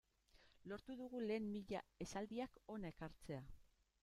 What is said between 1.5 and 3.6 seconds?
mila esaldiak hona ekartzea.